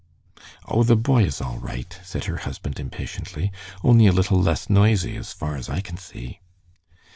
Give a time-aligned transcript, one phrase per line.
[0.67, 3.51] "O, the boy is all right," said her husband, impatiently.
[3.83, 6.39] "Only a little less noisy, as far as I can see."